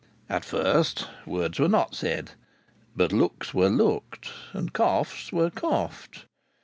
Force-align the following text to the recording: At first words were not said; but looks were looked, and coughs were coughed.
At 0.29 0.43
first 0.43 1.07
words 1.27 1.59
were 1.59 1.67
not 1.69 1.93
said; 1.93 2.31
but 2.95 3.13
looks 3.13 3.53
were 3.53 3.69
looked, 3.69 4.31
and 4.51 4.73
coughs 4.73 5.31
were 5.31 5.51
coughed. 5.51 6.25